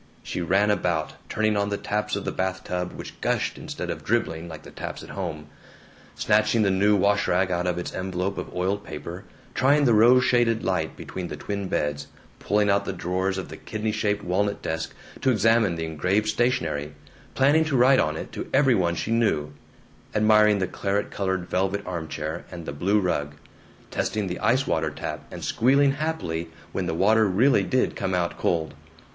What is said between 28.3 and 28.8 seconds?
cold.